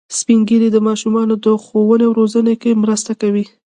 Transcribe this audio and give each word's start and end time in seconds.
سپین 0.17 0.39
ږیری 0.47 0.69
د 0.73 0.77
ماشومانو 0.87 1.33
د 1.45 1.45
ښوونې 1.63 2.05
او 2.07 2.11
روزنې 2.19 2.53
کې 2.61 2.79
مرسته 2.83 3.11
کوي 3.21 3.45